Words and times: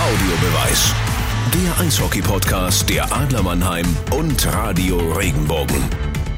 Audiobeweis. 0.00 0.94
Der 1.52 1.84
Eishockey-Podcast 1.84 2.88
der 2.88 3.12
Adler 3.14 3.42
Mannheim 3.42 3.84
und 4.16 4.46
Radio 4.46 4.96
Regenbogen. 4.96 5.76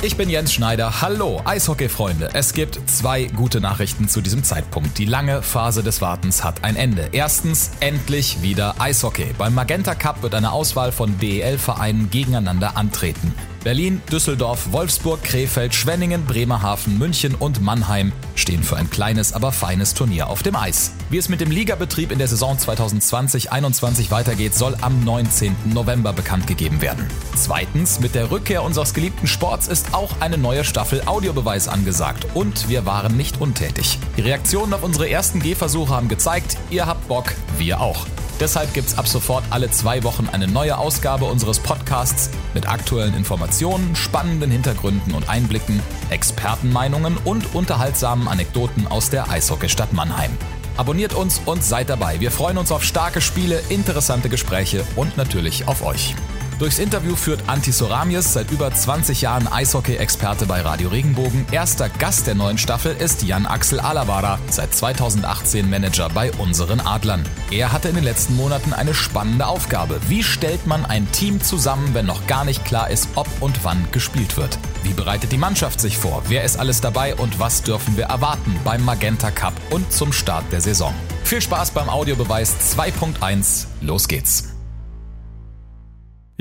Ich 0.03 0.17
bin 0.17 0.29
Jens 0.29 0.53
Schneider. 0.53 1.01
Hallo, 1.01 1.41
Eishockey-Freunde. 1.45 2.31
Es 2.33 2.55
gibt 2.55 2.81
zwei 2.91 3.27
gute 3.27 3.61
Nachrichten 3.61 4.09
zu 4.09 4.21
diesem 4.21 4.43
Zeitpunkt. 4.43 4.99
Die 4.99 5.05
lange 5.05 5.43
Phase 5.43 5.85
des 5.85 6.01
Wartens 6.01 6.43
hat 6.43 6.65
ein 6.65 6.75
Ende. 6.75 7.11
Erstens, 7.13 7.71
endlich 7.79 8.43
wieder 8.43 8.75
Eishockey. 8.81 9.33
Beim 9.39 9.55
Magenta 9.55 9.95
Cup 9.95 10.25
wird 10.25 10.35
eine 10.35 10.51
Auswahl 10.51 10.91
von 10.91 11.17
DEL-Vereinen 11.21 12.11
gegeneinander 12.11 12.77
antreten. 12.77 13.33
Berlin, 13.65 14.03
Düsseldorf, 14.11 14.73
Wolfsburg, 14.73 15.23
Krefeld, 15.23 15.75
Schwenningen, 15.75 16.25
Bremerhaven, 16.25 16.99
München 16.99 17.35
und 17.35 17.61
Mannheim 17.61 18.13
stehen 18.35 18.63
für 18.63 18.77
ein 18.77 18.91
kleines, 18.91 19.33
aber 19.33 19.53
feines 19.53 19.95
Turnier 19.95 20.29
auf 20.29 20.43
dem 20.43 20.57
Eis. 20.57 20.93
Wie 21.11 21.19
es 21.19 21.29
mit 21.29 21.41
dem 21.41 21.51
Ligabetrieb 21.51 22.11
in 22.11 22.19
der 22.19 22.27
Saison 22.27 22.57
2020-21 22.57 24.11
weitergeht, 24.11 24.55
soll 24.55 24.77
am 24.81 25.05
19. 25.05 25.55
November 25.73 26.13
bekannt 26.13 26.47
gegeben 26.47 26.81
werden. 26.81 27.07
Zweitens, 27.37 28.01
mit 28.01 28.15
der 28.15 28.31
Rückkehr 28.31 28.65
unseres 28.65 28.95
geliebten 28.95 29.27
Sports 29.27 29.69
ist 29.69 29.95
auch 29.95 30.21
eine 30.21 30.39
neue 30.39 30.65
Staffel 30.65 31.03
Audiobeweis 31.07 31.69
angesagt 31.69 32.27
und 32.35 32.69
wir 32.69 32.85
waren 32.85 33.17
nicht 33.17 33.41
untätig. 33.41 33.99
Die 34.17 34.23
Reaktionen 34.23 34.75
auf 34.75 34.83
unsere 34.83 35.09
ersten 35.09 35.41
Gehversuche 35.41 35.95
haben 35.95 36.09
gezeigt, 36.09 36.57
ihr 36.71 36.87
habt 36.87 37.07
Bock, 37.07 37.33
wir 37.59 37.81
auch. 37.81 38.07
Deshalb 38.43 38.75
gibt 38.75 38.89
es 38.89 38.99
ab 38.99 39.07
sofort 39.07 39.45
alle 39.51 39.71
zwei 39.71 40.03
Wochen 40.03 40.29
eine 40.33 40.49
neue 40.49 40.77
Ausgabe 40.77 41.27
unseres 41.27 41.61
Podcasts 41.61 42.29
mit 42.55 42.69
aktuellen 42.69 43.15
Informationen, 43.15 43.95
spannenden 43.95 44.51
Hintergründen 44.51 45.15
und 45.15 45.29
Einblicken, 45.29 45.81
Expertenmeinungen 46.11 47.19
und 47.19 47.55
unterhaltsamen 47.55 48.27
Anekdoten 48.27 48.89
aus 48.89 49.11
der 49.11 49.31
Eishockeystadt 49.31 49.93
Mannheim. 49.93 50.37
Abonniert 50.77 51.15
uns 51.15 51.41
und 51.47 51.63
seid 51.63 51.89
dabei. 51.89 52.19
Wir 52.19 52.33
freuen 52.33 52.59
uns 52.59 52.73
auf 52.73 52.83
starke 52.83 53.21
Spiele, 53.21 53.63
interessante 53.69 54.29
Gespräche 54.29 54.85
und 54.97 55.17
natürlich 55.17 55.69
auf 55.69 55.85
euch. 55.87 56.17
Durchs 56.63 56.79
Interview 56.79 57.17
führt 57.17 57.49
Antti 57.49 57.73
Soramies, 57.73 58.35
seit 58.35 58.53
über 58.53 58.73
20 58.73 59.21
Jahren 59.21 59.49
Eishockey-Experte 59.49 60.47
bei 60.47 60.61
Radio 60.61 60.91
Regenbogen. 60.91 61.45
Erster 61.51 61.89
Gast 61.89 62.29
der 62.29 62.37
neuen 62.37 62.57
Staffel 62.57 62.95
ist 63.01 63.25
Jan-Axel 63.25 63.81
Alavara, 63.81 64.39
seit 64.49 64.73
2018 64.73 65.69
Manager 65.69 66.09
bei 66.11 66.31
unseren 66.35 66.79
Adlern. 66.79 67.25
Er 67.51 67.73
hatte 67.73 67.89
in 67.89 67.97
den 67.97 68.05
letzten 68.05 68.37
Monaten 68.37 68.73
eine 68.75 68.95
spannende 68.95 69.49
Aufgabe. 69.49 69.99
Wie 70.07 70.23
stellt 70.23 70.65
man 70.69 70.87
ein 70.87 71.11
Team 71.11 71.41
zusammen, 71.41 71.95
wenn 71.95 72.07
noch 72.07 72.29
gar 72.29 72.45
nicht 72.45 72.65
klar 72.65 72.89
ist, 72.91 73.09
ob 73.17 73.27
und 73.41 73.65
wann 73.65 73.85
gespielt 73.91 74.37
wird? 74.37 74.57
Wie 74.85 74.93
bereitet 74.93 75.33
die 75.33 75.39
Mannschaft 75.39 75.81
sich 75.81 75.99
vor? 75.99 76.23
Wer 76.29 76.45
ist 76.45 76.61
alles 76.61 76.81
dabei 76.81 77.17
und 77.17 77.41
was 77.41 77.65
dürfen 77.65 77.97
wir 77.97 78.05
erwarten 78.05 78.55
beim 78.63 78.85
Magenta 78.85 79.33
Cup 79.33 79.55
und 79.71 79.93
zum 79.93 80.13
Start 80.13 80.45
der 80.53 80.61
Saison? 80.61 80.95
Viel 81.25 81.41
Spaß 81.41 81.73
beim 81.73 81.89
Audiobeweis 81.89 82.55
2.1. 82.77 83.65
Los 83.81 84.07
geht's. 84.07 84.52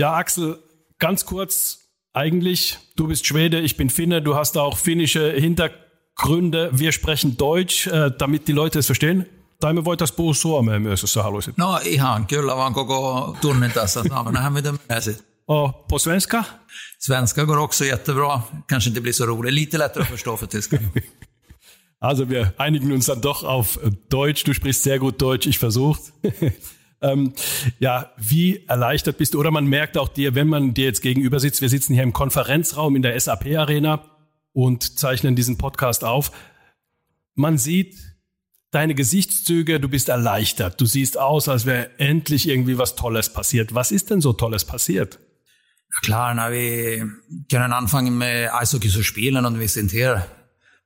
Ja, 0.01 0.15
Axel, 0.15 0.57
ganz 0.97 1.25
kurz, 1.25 1.77
eigentlich, 2.11 2.79
du 2.95 3.05
bist 3.05 3.27
Schwede, 3.27 3.59
ich 3.59 3.77
bin 3.77 3.91
Finne, 3.91 4.23
du 4.23 4.33
hast 4.33 4.57
auch 4.57 4.75
finnische 4.75 5.31
Hintergründe. 5.31 6.71
Wir 6.71 6.91
sprechen 6.91 7.37
Deutsch, 7.37 7.85
äh, 7.85 8.09
damit 8.17 8.47
die 8.47 8.51
Leute 8.51 8.79
es 8.79 8.87
verstehen. 8.87 9.27
Tai 9.59 9.73
me 9.73 9.85
voitaisiin 9.85 10.15
puhua 10.15 10.33
suomea 10.33 10.79
myös, 10.79 11.01
jos 11.01 11.13
sä 11.13 11.23
haluaisit. 11.23 11.57
No 11.57 11.79
ihan, 11.83 12.27
kyllä 12.27 12.57
vaan 12.57 12.73
koko 12.73 13.37
tunnin 13.41 13.71
tässä. 13.71 14.03
Saamme 14.09 14.31
nähdä 14.31 14.49
miten 14.49 14.79
menee 14.87 15.01
sitten. 15.01 15.25
Och 15.47 15.87
på 15.87 15.99
svenska? 15.99 16.43
Svenska 16.99 17.45
går 17.45 17.57
också 17.57 17.85
jättebra. 17.85 18.41
Kanske 18.67 18.89
inte 18.89 19.01
blir 19.01 19.13
så 19.13 19.25
roligt. 19.25 19.53
Lite 19.53 19.77
lättare 19.77 20.03
att 20.03 20.09
förstå 20.09 20.37
för 20.37 20.47
tyskar. 20.47 20.79
Also 22.03 22.29
wir 22.29 22.47
einigen 22.57 22.91
uns 22.91 23.05
dann 23.05 23.21
doch 23.21 23.43
auf 23.43 23.79
Deutsch. 24.11 24.45
Du 24.45 24.53
sprichst 24.53 24.83
sehr 24.83 24.99
gut 24.99 25.21
Deutsch, 25.21 25.47
ich 25.47 25.59
versuche. 25.59 26.01
Ähm, 27.01 27.33
ja, 27.79 28.11
wie 28.17 28.65
erleichtert 28.67 29.17
bist 29.17 29.33
du? 29.33 29.39
Oder 29.39 29.51
man 29.51 29.65
merkt 29.65 29.97
auch 29.97 30.07
dir, 30.07 30.35
wenn 30.35 30.47
man 30.47 30.73
dir 30.73 30.85
jetzt 30.85 31.01
gegenüber 31.01 31.39
sitzt, 31.39 31.61
wir 31.61 31.69
sitzen 31.69 31.93
hier 31.93 32.03
im 32.03 32.13
Konferenzraum 32.13 32.95
in 32.95 33.01
der 33.01 33.19
SAP 33.19 33.47
Arena 33.57 34.05
und 34.53 34.99
zeichnen 34.99 35.35
diesen 35.35 35.57
Podcast 35.57 36.03
auf. 36.03 36.31
Man 37.33 37.57
sieht 37.57 37.95
deine 38.71 38.95
Gesichtszüge, 38.95 39.79
du 39.79 39.89
bist 39.89 40.09
erleichtert. 40.09 40.79
Du 40.79 40.85
siehst 40.85 41.17
aus, 41.17 41.49
als 41.49 41.65
wäre 41.65 41.99
endlich 41.99 42.47
irgendwie 42.47 42.77
was 42.77 42.95
Tolles 42.95 43.33
passiert. 43.33 43.73
Was 43.73 43.91
ist 43.91 44.09
denn 44.09 44.21
so 44.21 44.33
Tolles 44.33 44.65
passiert? 44.65 45.19
Ja, 45.93 45.99
klar, 46.03 46.33
när 46.33 46.51
vi 46.51 47.03
können 47.49 47.73
anfangen 47.73 48.17
med 48.17 48.53
Eishockey 48.53 48.89
zu 48.89 49.03
spielen 49.03 49.45
und 49.45 49.59
wir 49.59 49.67
sind 49.67 49.91
hier 49.91 50.25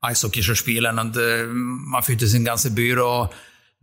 Eishockey 0.01 0.41
zu 0.41 0.55
spielen 0.55 0.97
und 0.97 1.15
äh, 1.17 1.45
man 1.47 2.01
fühlt 2.01 2.21
sin 2.21 2.43
ganze 2.43 2.71
Byrå 2.71 3.29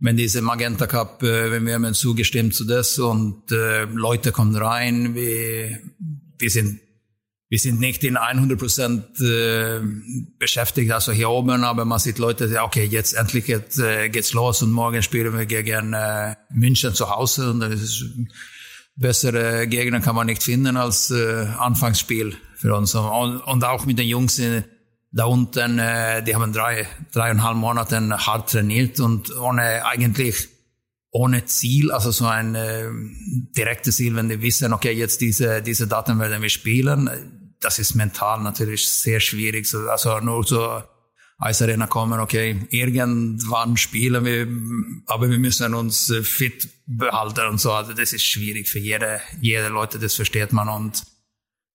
wenn 0.03 0.17
diese 0.17 0.41
Magenta 0.41 0.85
Cup, 0.85 1.23
äh, 1.23 1.65
wir 1.65 1.73
haben 1.73 1.93
zugestimmt 1.93 2.53
zu 2.53 2.65
das 2.65 2.99
und 2.99 3.49
äh, 3.51 3.85
Leute 3.85 4.33
kommen 4.33 4.55
rein, 4.55 5.15
wir, 5.15 5.79
wir 6.37 6.49
sind 6.49 6.81
wir 7.49 7.59
sind 7.59 7.79
nicht 7.79 8.03
in 8.03 8.17
100 8.17 8.57
Prozent 8.57 9.19
äh, 9.21 9.79
beschäftigt, 10.39 10.91
also 10.91 11.11
hier 11.11 11.29
oben, 11.29 11.63
aber 11.63 11.85
man 11.85 11.99
sieht 11.99 12.17
Leute, 12.17 12.49
okay, 12.63 12.85
jetzt 12.85 13.13
endlich 13.13 13.45
geht, 13.45 13.75
geht's 14.11 14.33
los 14.33 14.63
und 14.63 14.71
morgen 14.71 15.03
spielen 15.03 15.37
wir 15.37 15.45
gegen 15.45 15.95
München 16.49 16.95
zu 16.95 17.11
Hause 17.11 17.51
und 17.51 17.59
das 17.59 17.79
ist 17.79 18.05
bessere 18.95 19.67
Gegner 19.67 19.99
kann 19.99 20.15
man 20.15 20.25
nicht 20.25 20.41
finden 20.41 20.77
als 20.77 21.11
Anfangsspiel 21.11 22.35
für 22.55 22.73
uns. 22.73 22.95
Und, 22.95 23.37
und 23.41 23.63
auch 23.63 23.85
mit 23.85 23.99
den 23.99 24.07
Jungs 24.07 24.41
da 25.13 25.25
unten, 25.25 25.79
äh, 25.79 26.23
die 26.23 26.35
haben 26.35 26.51
drei, 26.51 26.87
dreieinhalb 27.13 27.55
Monate 27.55 28.01
hart 28.25 28.51
trainiert 28.51 28.99
und 28.99 29.35
ohne 29.37 29.85
eigentlich 29.85 30.49
ohne 31.11 31.45
Ziel, 31.45 31.91
also 31.91 32.09
so 32.09 32.25
ein 32.25 32.55
äh, 32.55 32.89
direktes 33.55 33.97
Ziel, 33.97 34.15
wenn 34.15 34.29
die 34.29 34.41
wissen, 34.41 34.73
okay, 34.73 34.91
jetzt 34.91 35.21
diese, 35.21 35.61
diese 35.61 35.85
Daten 35.85 36.19
werden 36.19 36.41
wir 36.41 36.49
spielen, 36.49 37.07
das 37.61 37.77
ist 37.77 37.93
mental 37.93 38.41
natürlich 38.41 38.89
sehr 38.89 39.19
schwierig. 39.19 39.71
Also 39.89 40.19
nur 40.21 40.43
so 40.43 40.81
Eisarena 41.37 41.85
kommen, 41.85 42.19
okay, 42.19 42.65
irgendwann 42.71 43.77
spielen 43.77 44.25
wir, 44.25 44.47
aber 45.05 45.29
wir 45.29 45.37
müssen 45.37 45.75
uns 45.75 46.11
fit 46.23 46.67
behalten 46.87 47.47
und 47.47 47.61
so. 47.61 47.71
Also 47.73 47.93
das 47.93 48.11
ist 48.11 48.25
schwierig 48.25 48.67
für 48.67 48.79
jede, 48.79 49.21
jede 49.39 49.67
Leute, 49.67 49.99
das 49.99 50.15
versteht 50.15 50.51
man 50.51 50.67
und 50.67 51.03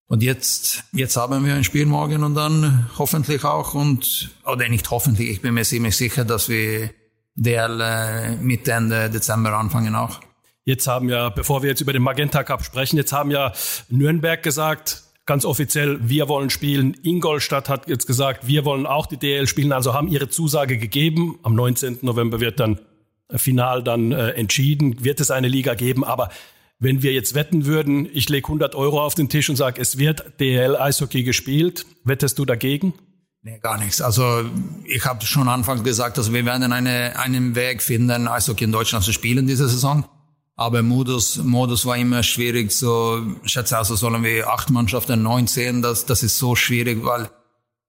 und 0.08 0.22
jetzt, 0.22 0.84
jetzt 0.92 1.16
haben 1.16 1.44
wir 1.44 1.54
ein 1.54 1.64
Spiel 1.64 1.86
morgen 1.86 2.24
und 2.24 2.34
dann 2.34 2.88
hoffentlich 2.98 3.44
auch 3.44 3.74
und, 3.74 4.30
oder 4.46 4.68
nicht 4.68 4.90
hoffentlich, 4.90 5.28
ich 5.28 5.42
bin 5.42 5.54
mir 5.54 5.64
ziemlich 5.64 5.96
sicher, 5.96 6.24
dass 6.24 6.48
wir 6.48 6.90
DL 7.34 7.80
äh, 7.80 8.36
Mitte, 8.36 8.72
Ende 8.72 9.10
Dezember 9.10 9.52
anfangen 9.52 9.94
auch. 9.94 10.20
Jetzt 10.64 10.86
haben 10.86 11.08
ja, 11.08 11.28
bevor 11.28 11.62
wir 11.62 11.70
jetzt 11.70 11.80
über 11.80 11.92
den 11.92 12.02
Magenta 12.02 12.42
Cup 12.42 12.64
sprechen, 12.64 12.96
jetzt 12.96 13.12
haben 13.12 13.30
ja 13.30 13.52
Nürnberg 13.90 14.42
gesagt, 14.42 15.04
ganz 15.26 15.44
offiziell, 15.44 15.98
wir 16.02 16.28
wollen 16.28 16.50
spielen. 16.50 16.96
Ingolstadt 17.02 17.68
hat 17.68 17.86
jetzt 17.86 18.06
gesagt, 18.06 18.46
wir 18.46 18.64
wollen 18.64 18.86
auch 18.86 19.06
die 19.06 19.18
DL 19.18 19.46
spielen, 19.46 19.72
also 19.72 19.92
haben 19.92 20.08
ihre 20.08 20.28
Zusage 20.28 20.78
gegeben. 20.78 21.38
Am 21.42 21.54
19. 21.54 21.98
November 22.00 22.40
wird 22.40 22.60
dann 22.60 22.80
final 23.36 23.82
dann 23.82 24.12
äh, 24.12 24.30
entschieden, 24.30 25.04
wird 25.04 25.20
es 25.20 25.30
eine 25.30 25.48
Liga 25.48 25.74
geben, 25.74 26.02
aber 26.02 26.30
wenn 26.78 27.02
wir 27.02 27.12
jetzt 27.12 27.34
wetten 27.34 27.66
würden, 27.66 28.08
ich 28.12 28.28
lege 28.28 28.46
100 28.46 28.74
Euro 28.74 29.02
auf 29.02 29.14
den 29.14 29.28
Tisch 29.28 29.50
und 29.50 29.56
sage, 29.56 29.80
es 29.80 29.98
wird 29.98 30.40
DL 30.40 30.76
Eishockey 30.76 31.24
gespielt, 31.24 31.86
wettest 32.04 32.38
du 32.38 32.44
dagegen? 32.44 32.94
Nee, 33.42 33.58
gar 33.60 33.78
nichts. 33.78 34.00
Also 34.00 34.44
ich 34.84 35.04
habe 35.04 35.24
schon 35.24 35.48
anfangs 35.48 35.82
gesagt, 35.82 36.18
dass 36.18 36.32
wir 36.32 36.44
werden 36.44 36.72
eine, 36.72 37.18
einen 37.18 37.54
Weg 37.54 37.82
finden, 37.82 38.28
Eishockey 38.28 38.64
in 38.64 38.72
Deutschland 38.72 39.04
zu 39.04 39.12
spielen 39.12 39.46
diese 39.46 39.68
Saison. 39.68 40.04
Aber 40.56 40.82
Modus, 40.82 41.36
Modus 41.36 41.86
war 41.86 41.96
immer 41.96 42.24
schwierig. 42.24 42.72
So, 42.72 43.22
ich 43.44 43.52
schätze 43.52 43.78
also, 43.78 43.94
sollen 43.94 44.24
wir 44.24 44.48
acht 44.48 44.70
Mannschaften, 44.70 45.22
neun 45.22 45.46
sehen. 45.46 45.82
Das, 45.82 46.04
das 46.04 46.24
ist 46.24 46.36
so 46.36 46.56
schwierig, 46.56 47.04
weil 47.04 47.30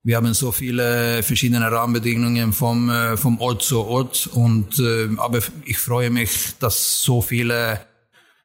wir 0.04 0.18
haben 0.18 0.34
so 0.36 0.52
viele 0.52 1.24
verschiedene 1.24 1.72
Rahmenbedingungen 1.72 2.54
vom, 2.54 2.90
äh, 2.92 3.18
vom 3.18 3.40
Ort 3.42 3.64
zu 3.64 3.82
Ort. 3.82 4.28
Und, 4.28 4.78
äh, 4.78 5.10
aber 5.18 5.40
ich 5.66 5.80
freue 5.80 6.12
mich, 6.12 6.60
dass 6.60 7.02
so 7.02 7.22
viele 7.24 7.82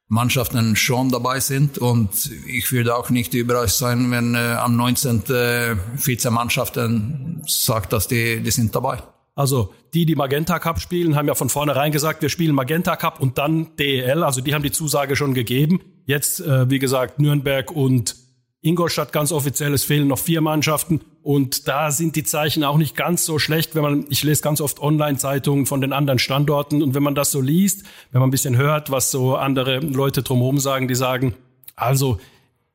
Mannschaften 0.07 0.75
schon 0.75 1.09
dabei 1.09 1.39
sind. 1.39 1.77
Und 1.77 2.31
ich 2.47 2.71
würde 2.71 2.95
auch 2.95 3.09
nicht 3.09 3.33
überrascht 3.33 3.75
sein, 3.75 4.11
wenn 4.11 4.35
äh, 4.35 4.55
am 4.59 4.75
19. 4.75 5.23
Äh, 5.29 5.75
14 5.97 6.33
Mannschaften 6.33 7.41
sagt, 7.47 7.93
dass 7.93 8.07
die, 8.07 8.41
die 8.41 8.51
sind 8.51 8.75
dabei. 8.75 8.99
Also 9.35 9.73
die, 9.93 10.05
die 10.05 10.15
Magenta 10.15 10.59
Cup 10.59 10.79
spielen, 10.79 11.15
haben 11.15 11.27
ja 11.27 11.35
von 11.35 11.49
vornherein 11.49 11.91
gesagt, 11.91 12.21
wir 12.21 12.29
spielen 12.29 12.55
Magenta 12.55 12.95
Cup 12.95 13.19
und 13.19 13.37
dann 13.37 13.75
DEL. 13.75 14.23
Also 14.23 14.41
die 14.41 14.53
haben 14.53 14.63
die 14.63 14.71
Zusage 14.71 15.15
schon 15.15 15.33
gegeben. 15.33 15.81
Jetzt, 16.05 16.39
äh, 16.39 16.69
wie 16.69 16.79
gesagt, 16.79 17.19
Nürnberg 17.19 17.71
und 17.71 18.15
Ingolstadt 18.61 19.11
ganz 19.11 19.31
offiziell, 19.31 19.73
es 19.73 19.83
fehlen 19.83 20.07
noch 20.07 20.17
vier 20.17 20.41
Mannschaften 20.41 21.01
und 21.25 21.67
da 21.67 21.89
sind 21.89 22.15
die 22.15 22.23
Zeichen 22.23 22.63
auch 22.63 22.77
nicht 22.77 22.95
ganz 22.95 23.25
so 23.25 23.39
schlecht, 23.39 23.73
wenn 23.73 23.81
man, 23.81 24.05
ich 24.09 24.21
lese 24.21 24.43
ganz 24.43 24.61
oft 24.61 24.79
Online-Zeitungen 24.79 25.65
von 25.65 25.81
den 25.81 25.91
anderen 25.91 26.19
Standorten 26.19 26.83
und 26.83 26.93
wenn 26.93 27.01
man 27.01 27.15
das 27.15 27.31
so 27.31 27.41
liest, 27.41 27.81
wenn 28.11 28.19
man 28.19 28.27
ein 28.27 28.31
bisschen 28.31 28.57
hört, 28.57 28.91
was 28.91 29.09
so 29.09 29.35
andere 29.35 29.79
Leute 29.79 30.21
drumherum 30.21 30.59
sagen, 30.59 30.87
die 30.87 30.93
sagen, 30.93 31.33
also 31.75 32.19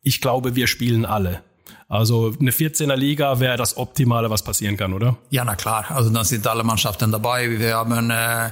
ich 0.03 0.21
glaube, 0.21 0.57
wir 0.57 0.67
spielen 0.67 1.05
alle. 1.05 1.45
Also 1.87 2.35
eine 2.41 2.51
14er 2.51 2.97
Liga 2.97 3.39
wäre 3.39 3.57
das 3.57 3.77
Optimale, 3.77 4.31
was 4.31 4.43
passieren 4.43 4.77
kann, 4.77 4.95
oder? 4.95 5.17
Ja, 5.31 5.45
na 5.45 5.55
klar. 5.55 5.85
Also 5.89 6.11
dann 6.11 6.25
sind 6.25 6.45
alle 6.45 6.65
Mannschaften 6.65 7.13
dabei. 7.13 7.57
Wir 7.57 7.77
haben 7.77 8.11
äh, 8.11 8.51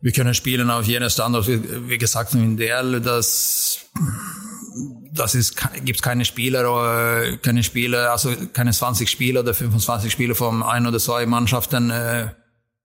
wir 0.00 0.12
können 0.12 0.32
spielen 0.32 0.70
auf 0.70 0.86
jeden 0.86 1.10
Standort. 1.10 1.46
Wie, 1.46 1.90
wie 1.90 1.98
gesagt, 1.98 2.32
in 2.32 2.56
DL, 2.56 3.02
das, 3.02 3.80
das 5.14 5.34
ist, 5.34 5.56
gibt's 5.84 6.02
keine 6.02 6.24
Spieler, 6.24 7.36
keine 7.38 7.62
Spieler, 7.62 8.10
also 8.10 8.32
keine 8.52 8.72
20 8.72 9.08
Spieler 9.08 9.40
oder 9.40 9.54
25 9.54 10.12
Spieler 10.12 10.34
von 10.34 10.62
ein 10.62 10.86
oder 10.86 10.98
zwei 10.98 11.24
Mannschaften 11.26 11.90
äh, 11.90 12.28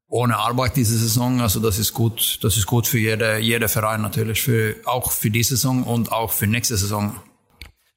ohne 0.07 0.37
Arbeit 0.37 0.75
diese 0.75 0.97
Saison. 0.97 1.41
Also 1.41 1.59
das 1.59 1.79
ist 1.79 1.93
gut, 1.93 2.39
das 2.41 2.57
ist 2.57 2.65
gut 2.65 2.87
für 2.87 2.99
jede, 2.99 3.39
jeder 3.39 3.69
Verein 3.69 4.01
natürlich, 4.01 4.41
für, 4.41 4.75
auch 4.85 5.11
für 5.11 5.29
diese 5.29 5.55
Saison 5.55 5.83
und 5.83 6.11
auch 6.11 6.31
für 6.31 6.47
nächste 6.47 6.77
Saison. 6.77 7.15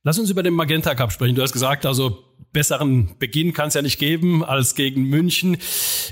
Lass 0.02 0.18
uns 0.18 0.30
über 0.30 0.42
den 0.42 0.54
Magenta 0.54 0.94
Cup 0.94 1.12
sprechen. 1.12 1.36
Du 1.36 1.42
hast 1.42 1.52
gesagt, 1.52 1.86
also 1.86 2.24
besseren 2.52 3.16
Beginn 3.18 3.52
kann 3.52 3.68
es 3.68 3.74
ja 3.74 3.82
nicht 3.82 3.98
geben 3.98 4.44
als 4.44 4.74
gegen 4.74 5.04
München. 5.04 5.58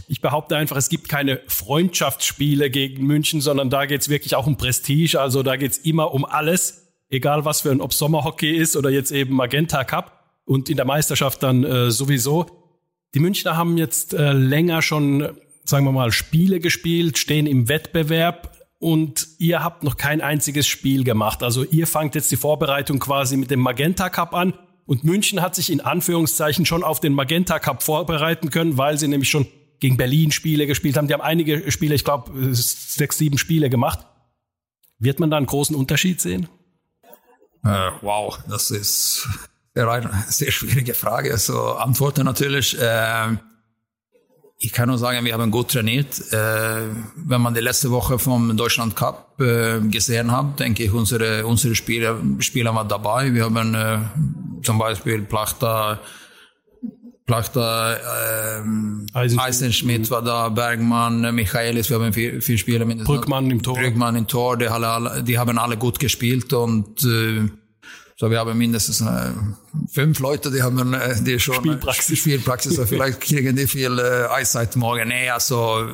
Ich 0.08 0.20
behaupte 0.20 0.56
einfach, 0.56 0.76
es 0.76 0.88
gibt 0.88 1.08
keine 1.08 1.40
Freundschaftsspiele 1.48 2.70
gegen 2.70 3.04
München, 3.04 3.40
sondern 3.40 3.68
da 3.68 3.86
geht 3.86 4.00
es 4.00 4.08
wirklich 4.08 4.36
auch 4.36 4.46
um 4.46 4.56
Prestige. 4.56 5.20
Also 5.20 5.42
da 5.42 5.56
geht 5.56 5.72
es 5.72 5.78
immer 5.78 6.12
um 6.12 6.24
alles, 6.24 6.79
egal 7.10 7.44
was 7.44 7.60
für 7.60 7.70
ein, 7.70 7.80
ob 7.80 7.92
Sommerhockey 7.92 8.50
ist 8.50 8.76
oder 8.76 8.90
jetzt 8.90 9.10
eben 9.10 9.34
Magenta 9.34 9.84
Cup 9.84 10.40
und 10.44 10.70
in 10.70 10.76
der 10.76 10.86
Meisterschaft 10.86 11.42
dann 11.42 11.64
äh, 11.64 11.90
sowieso. 11.90 12.46
Die 13.14 13.20
Münchner 13.20 13.56
haben 13.56 13.76
jetzt 13.76 14.14
äh, 14.14 14.32
länger 14.32 14.82
schon, 14.82 15.28
sagen 15.64 15.84
wir 15.84 15.92
mal, 15.92 16.12
Spiele 16.12 16.60
gespielt, 16.60 17.18
stehen 17.18 17.46
im 17.46 17.68
Wettbewerb 17.68 18.56
und 18.78 19.28
ihr 19.38 19.62
habt 19.62 19.82
noch 19.82 19.96
kein 19.96 20.20
einziges 20.20 20.66
Spiel 20.66 21.04
gemacht. 21.04 21.42
Also 21.42 21.64
ihr 21.64 21.86
fangt 21.86 22.14
jetzt 22.14 22.30
die 22.30 22.36
Vorbereitung 22.36 22.98
quasi 22.98 23.36
mit 23.36 23.50
dem 23.50 23.60
Magenta 23.60 24.08
Cup 24.08 24.34
an 24.34 24.54
und 24.86 25.04
München 25.04 25.42
hat 25.42 25.54
sich 25.54 25.70
in 25.70 25.80
Anführungszeichen 25.80 26.64
schon 26.66 26.82
auf 26.82 27.00
den 27.00 27.12
Magenta 27.12 27.58
Cup 27.58 27.82
vorbereiten 27.82 28.50
können, 28.50 28.78
weil 28.78 28.98
sie 28.98 29.08
nämlich 29.08 29.28
schon 29.28 29.46
gegen 29.80 29.96
Berlin 29.96 30.30
Spiele 30.30 30.66
gespielt 30.66 30.96
haben. 30.96 31.08
Die 31.08 31.14
haben 31.14 31.20
einige 31.20 31.70
Spiele, 31.70 31.94
ich 31.94 32.04
glaube 32.04 32.54
sechs, 32.54 33.18
sieben 33.18 33.38
Spiele 33.38 33.70
gemacht. 33.70 34.00
Wird 34.98 35.18
man 35.18 35.30
da 35.30 35.36
einen 35.38 35.46
großen 35.46 35.74
Unterschied 35.74 36.20
sehen? 36.20 36.48
Äh, 37.64 37.90
wow, 38.00 38.38
das 38.48 38.70
ist 38.70 39.28
eine 39.74 40.24
sehr 40.28 40.50
schwierige 40.50 40.94
Frage. 40.94 41.32
Also 41.32 41.74
Antworten 41.74 42.24
natürlich. 42.24 42.78
Äh, 42.78 43.36
ich 44.62 44.74
kann 44.74 44.88
nur 44.88 44.98
sagen, 44.98 45.24
wir 45.24 45.32
haben 45.32 45.50
gut 45.50 45.70
trainiert. 45.70 46.20
Äh, 46.32 46.82
wenn 47.16 47.40
man 47.40 47.54
die 47.54 47.60
letzte 47.60 47.90
Woche 47.90 48.18
vom 48.18 48.56
Deutschland 48.56 48.94
Cup 48.94 49.40
äh, 49.40 49.80
gesehen 49.80 50.30
hat, 50.32 50.60
denke 50.60 50.84
ich, 50.84 50.92
unsere, 50.92 51.46
unsere 51.46 51.74
Spieler, 51.74 52.18
Spieler 52.40 52.74
waren 52.74 52.88
dabei. 52.88 53.32
Wir 53.32 53.44
haben 53.44 53.74
äh, 53.74 53.98
zum 54.62 54.78
Beispiel 54.78 55.22
Plachta, 55.22 55.98
Plachta, 57.30 58.58
ähm, 58.58 59.06
Eisenschmidt. 59.12 59.46
Eisenschmidt 59.46 60.10
war 60.10 60.22
da, 60.22 60.48
Bergmann, 60.48 61.32
Michaelis, 61.32 61.88
wir 61.88 62.00
haben 62.00 62.12
vier, 62.12 62.42
vier 62.42 62.58
Spieler 62.58 62.84
mindestens. 62.84 63.16
Brückmann 63.16 63.48
im 63.50 63.62
Tor. 63.62 63.74
Brückmann 63.74 64.16
im 64.16 64.26
Tor, 64.26 64.56
die, 64.56 64.66
alle, 64.66 65.22
die 65.22 65.38
haben 65.38 65.56
alle 65.56 65.76
gut 65.76 66.00
gespielt 66.00 66.52
und 66.52 67.04
äh, 67.04 67.48
so, 68.16 68.30
wir 68.30 68.40
haben 68.40 68.58
mindestens 68.58 69.00
äh, 69.00 69.30
fünf 69.92 70.18
Leute, 70.18 70.50
die 70.50 70.60
haben 70.60 70.92
äh, 70.92 71.22
die 71.22 71.38
schon 71.38 71.54
Spielpraxis. 71.54 72.18
Spielpraxis. 72.18 72.74
So 72.74 72.84
vielleicht 72.84 73.20
kriegen 73.22 73.54
die 73.54 73.68
viel 73.68 73.98
äh, 74.00 74.26
Eiszeit 74.28 74.74
morgen. 74.74 75.08
Nee, 75.08 75.30
also 75.30 75.88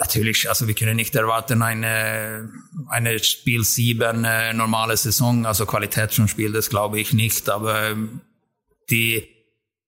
natürlich, 0.00 0.48
also 0.48 0.66
wir 0.66 0.74
können 0.74 0.96
nicht 0.96 1.14
erwarten 1.14 1.62
eine 1.62 2.50
eine 2.88 3.18
Spiel 3.20 3.62
sieben 3.62 4.24
äh, 4.24 4.52
normale 4.52 4.96
Saison, 4.96 5.46
also 5.46 5.64
Qualität 5.64 6.12
vom 6.12 6.26
Spiel, 6.26 6.50
das 6.52 6.70
glaube 6.70 6.98
ich 6.98 7.12
nicht. 7.12 7.48
Aber 7.48 7.96
die 8.90 9.39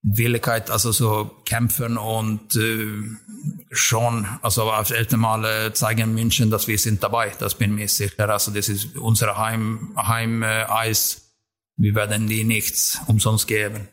Willigkeit, 0.03 0.71
also 0.71 0.91
so 0.91 1.31
kämpfen 1.45 1.97
und 1.97 2.57
äh, 2.57 2.87
schon, 3.71 4.27
also 4.43 4.71
auf 4.73 4.91
ältere 4.91 5.19
Male 5.19 5.73
zeigen 5.75 6.15
München, 6.15 6.51
dass 6.51 6.67
wir 6.67 6.79
sind 6.79 7.03
dabei. 7.03 7.33
Das 7.39 7.55
bin 7.55 7.75
mir 7.75 7.89
sicher. 7.89 8.29
Also 8.29 8.51
das 8.51 8.69
ist 8.69 8.97
unser 8.97 9.37
Heim, 9.39 9.97
Heimeis. 9.97 11.17
Äh, 11.17 11.83
wir 11.83 11.95
werden 11.95 12.27
die 12.27 12.45
nichts 12.45 13.01
umsonst 13.07 13.47
geben. 13.47 13.89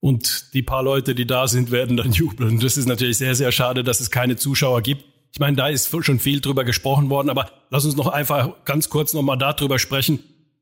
Und 0.00 0.54
die 0.54 0.62
paar 0.62 0.84
Leute, 0.84 1.16
die 1.16 1.26
da 1.26 1.48
sind, 1.48 1.72
werden 1.72 1.96
dann 1.96 2.12
jubeln. 2.12 2.60
Das 2.60 2.76
ist 2.76 2.86
natürlich 2.86 3.18
sehr, 3.18 3.34
sehr 3.34 3.50
schade, 3.50 3.82
dass 3.82 4.00
es 4.00 4.12
keine 4.12 4.36
Zuschauer 4.36 4.82
gibt. 4.82 5.04
Ich 5.32 5.40
meine, 5.40 5.56
da 5.56 5.68
ist 5.68 5.90
schon 6.04 6.20
viel 6.20 6.40
drüber 6.40 6.64
gesprochen 6.64 7.10
worden, 7.10 7.30
aber 7.30 7.50
lass 7.70 7.84
uns 7.84 7.96
noch 7.96 8.06
einfach 8.06 8.64
ganz 8.64 8.88
kurz 8.88 9.12
nochmal 9.12 9.36
darüber 9.36 9.78
sprechen. 9.78 10.20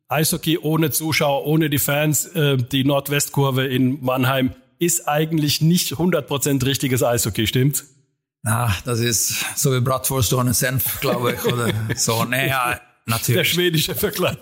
Eishockey 0.08 0.58
ohne 0.58 0.90
Zuschauer, 0.90 1.46
ohne 1.46 1.68
die 1.68 1.78
Fans, 1.78 2.26
äh, 2.26 2.56
die 2.56 2.84
Nordwestkurve 2.84 3.66
in 3.66 4.02
Mannheim 4.02 4.54
ist 4.78 5.08
eigentlich 5.08 5.60
nicht 5.60 5.92
100% 5.92 6.64
richtiges 6.64 7.02
Eishockey, 7.02 7.46
stimmt? 7.46 7.84
Na, 8.42 8.74
das 8.84 9.00
ist 9.00 9.44
so 9.56 9.74
wie 9.74 9.80
Bratwurst 9.80 10.32
ohne 10.32 10.54
Senf, 10.54 11.00
glaube 11.00 11.34
ich, 11.34 11.44
oder 11.44 11.72
so. 11.96 12.24
Naja, 12.24 12.80
natürlich. 13.06 13.38
Der 13.38 13.44
schwedische 13.44 13.94
Vergleich. 13.94 14.36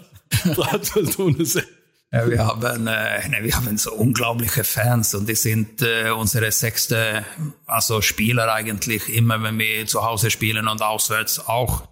Bratwurst 0.44 1.18
ohne 1.18 1.44
Senf. 1.44 1.66
Ja, 2.12 2.30
wir 2.30 2.46
haben, 2.46 2.86
äh, 2.86 3.28
ne, 3.28 3.38
wir 3.40 3.56
haben 3.56 3.76
so 3.76 3.92
unglaubliche 3.92 4.62
Fans 4.62 5.16
und 5.16 5.28
die 5.28 5.34
sind 5.34 5.82
äh, 5.82 6.10
unsere 6.10 6.52
sechste, 6.52 7.24
also 7.66 8.02
Spieler 8.02 8.52
eigentlich 8.52 9.08
immer, 9.08 9.42
wenn 9.42 9.58
wir 9.58 9.84
zu 9.86 10.04
Hause 10.04 10.30
spielen 10.30 10.68
und 10.68 10.80
auswärts 10.80 11.40
auch. 11.40 11.88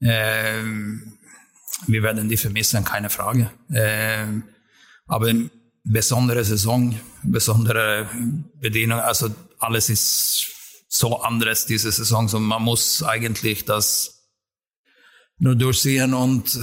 Äh, 0.00 0.62
wir 1.86 2.02
werden 2.02 2.30
die 2.30 2.38
vermissen, 2.38 2.82
keine 2.84 3.10
Frage. 3.10 3.50
Äh, 3.70 4.24
aber 5.06 5.34
besondere 5.84 6.44
Saison, 6.44 6.98
besondere 7.22 8.08
Bedienung. 8.60 9.00
Also 9.00 9.28
alles 9.58 9.88
ist 9.88 10.46
so 10.88 11.20
anderes 11.20 11.66
diese 11.66 11.90
Saison. 11.90 12.28
So 12.28 12.38
man 12.38 12.62
muss 12.62 13.02
eigentlich 13.02 13.64
das 13.64 14.18
nur 15.38 15.56
durchsehen 15.56 16.14
und 16.14 16.54
äh, 16.54 16.58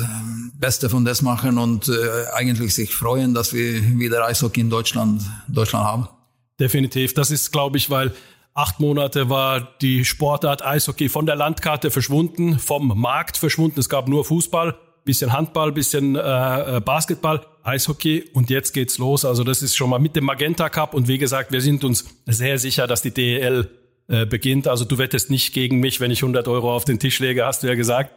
Beste 0.57 0.89
von 0.89 1.03
das 1.03 1.21
machen 1.21 1.57
und 1.57 1.89
äh, 1.89 2.27
eigentlich 2.33 2.73
sich 2.73 2.95
freuen, 2.95 3.33
dass 3.33 3.51
wir 3.51 3.99
wieder 3.99 4.25
Eishockey 4.25 4.61
in 4.61 4.69
Deutschland, 4.69 5.21
Deutschland 5.49 5.85
haben. 5.85 6.07
Definitiv. 6.59 7.13
Das 7.13 7.29
ist, 7.29 7.51
glaube 7.51 7.77
ich, 7.77 7.89
weil 7.89 8.13
acht 8.53 8.79
Monate 8.79 9.29
war 9.29 9.75
die 9.81 10.05
Sportart 10.05 10.63
Eishockey 10.63 11.09
von 11.09 11.25
der 11.25 11.35
Landkarte 11.35 11.91
verschwunden, 11.91 12.57
vom 12.57 12.97
Markt 12.99 13.35
verschwunden. 13.35 13.79
Es 13.79 13.89
gab 13.89 14.07
nur 14.07 14.23
Fußball 14.23 14.77
bisschen 15.09 15.33
Handball, 15.33 15.71
bisschen 15.71 16.15
äh, 16.15 16.77
äh, 16.77 16.81
Basketball, 16.81 17.41
Eishockey 17.63 18.29
und 18.33 18.49
jetzt 18.49 18.73
geht's 18.73 18.97
los. 18.97 19.25
Also 19.25 19.43
das 19.43 19.61
ist 19.61 19.75
schon 19.75 19.89
mal 19.89 19.99
mit 19.99 20.15
dem 20.15 20.25
Magenta 20.25 20.69
Cup 20.69 20.93
und 20.93 21.07
wie 21.07 21.17
gesagt, 21.17 21.51
wir 21.51 21.61
sind 21.61 21.83
uns 21.83 22.05
sehr 22.25 22.57
sicher, 22.57 22.87
dass 22.87 23.01
die 23.01 23.11
DEL 23.11 23.69
äh, 24.07 24.25
beginnt. 24.25 24.67
Also 24.67 24.85
du 24.85 24.97
wettest 24.97 25.29
nicht 25.29 25.53
gegen 25.53 25.79
mich, 25.79 25.99
wenn 25.99 26.11
ich 26.11 26.23
100 26.23 26.47
Euro 26.47 26.73
auf 26.73 26.85
den 26.85 26.99
Tisch 26.99 27.19
lege, 27.19 27.45
hast 27.45 27.63
du 27.63 27.67
ja 27.67 27.75
gesagt. 27.75 28.13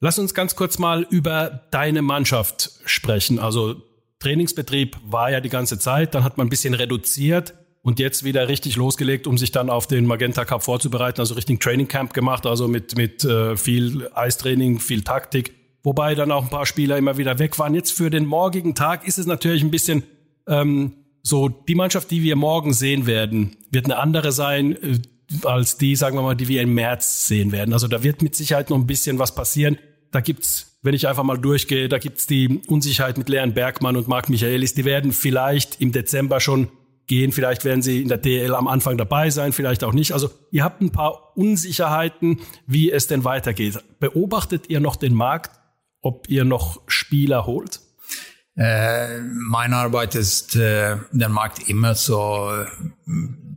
Lass 0.00 0.18
uns 0.18 0.34
ganz 0.34 0.56
kurz 0.56 0.78
mal 0.78 1.06
über 1.10 1.62
deine 1.70 2.02
Mannschaft 2.02 2.72
sprechen. 2.84 3.38
Also 3.38 3.76
Trainingsbetrieb 4.18 4.96
war 5.04 5.30
ja 5.30 5.40
die 5.40 5.48
ganze 5.48 5.78
Zeit, 5.78 6.14
dann 6.14 6.24
hat 6.24 6.38
man 6.38 6.46
ein 6.46 6.50
bisschen 6.50 6.74
reduziert 6.74 7.54
und 7.82 7.98
jetzt 7.98 8.24
wieder 8.24 8.48
richtig 8.48 8.76
losgelegt, 8.76 9.26
um 9.26 9.36
sich 9.36 9.50
dann 9.50 9.68
auf 9.68 9.86
den 9.86 10.06
Magenta 10.06 10.44
Cup 10.44 10.62
vorzubereiten, 10.62 11.20
also 11.20 11.34
richtig 11.34 11.60
Training 11.60 11.88
Camp 11.88 12.14
gemacht, 12.14 12.46
also 12.46 12.68
mit, 12.68 12.96
mit 12.96 13.24
äh, 13.24 13.56
viel 13.56 14.08
Eistraining, 14.14 14.78
viel 14.78 15.02
Taktik 15.02 15.61
wobei 15.82 16.14
dann 16.14 16.32
auch 16.32 16.44
ein 16.44 16.50
paar 16.50 16.66
Spieler 16.66 16.96
immer 16.96 17.16
wieder 17.18 17.38
weg 17.38 17.58
waren. 17.58 17.74
Jetzt 17.74 17.92
für 17.92 18.10
den 18.10 18.26
morgigen 18.26 18.74
Tag 18.74 19.06
ist 19.06 19.18
es 19.18 19.26
natürlich 19.26 19.62
ein 19.62 19.70
bisschen 19.70 20.02
ähm, 20.46 20.92
so, 21.22 21.48
die 21.48 21.74
Mannschaft, 21.74 22.10
die 22.10 22.22
wir 22.22 22.36
morgen 22.36 22.72
sehen 22.72 23.06
werden, 23.06 23.56
wird 23.70 23.84
eine 23.86 23.96
andere 23.98 24.32
sein 24.32 24.76
äh, 24.82 24.98
als 25.44 25.78
die, 25.78 25.96
sagen 25.96 26.16
wir 26.16 26.22
mal, 26.22 26.34
die 26.34 26.48
wir 26.48 26.62
im 26.62 26.74
März 26.74 27.26
sehen 27.26 27.52
werden. 27.52 27.72
Also 27.72 27.88
da 27.88 28.02
wird 28.02 28.22
mit 28.22 28.34
Sicherheit 28.34 28.70
noch 28.70 28.76
ein 28.76 28.86
bisschen 28.86 29.18
was 29.18 29.34
passieren. 29.34 29.78
Da 30.10 30.20
gibt's, 30.20 30.78
wenn 30.82 30.94
ich 30.94 31.08
einfach 31.08 31.22
mal 31.22 31.38
durchgehe, 31.38 31.88
da 31.88 31.98
gibt's 31.98 32.26
die 32.26 32.60
Unsicherheit 32.66 33.16
mit 33.16 33.28
Leon 33.28 33.54
Bergmann 33.54 33.96
und 33.96 34.08
Marc 34.08 34.28
Michaelis. 34.28 34.74
Die 34.74 34.84
werden 34.84 35.12
vielleicht 35.12 35.80
im 35.80 35.92
Dezember 35.92 36.40
schon 36.40 36.68
gehen. 37.06 37.32
Vielleicht 37.32 37.64
werden 37.64 37.82
sie 37.82 38.02
in 38.02 38.08
der 38.08 38.18
DL 38.18 38.54
am 38.54 38.68
Anfang 38.68 38.98
dabei 38.98 39.30
sein, 39.30 39.52
vielleicht 39.52 39.84
auch 39.84 39.92
nicht. 39.92 40.12
Also 40.12 40.28
ihr 40.50 40.64
habt 40.64 40.82
ein 40.82 40.90
paar 40.90 41.36
Unsicherheiten, 41.36 42.40
wie 42.66 42.90
es 42.90 43.06
denn 43.06 43.24
weitergeht. 43.24 43.78
Beobachtet 44.00 44.68
ihr 44.68 44.80
noch 44.80 44.96
den 44.96 45.14
Markt 45.14 45.61
ob 46.02 46.28
ihr 46.28 46.44
noch 46.44 46.82
Spieler 46.86 47.46
holt? 47.46 47.80
Äh, 48.54 49.20
meine 49.20 49.76
Arbeit 49.76 50.14
ist, 50.14 50.56
äh, 50.56 50.98
den 51.10 51.32
Markt 51.32 51.68
immer 51.68 51.94
so 51.94 52.50
äh, 52.50 52.66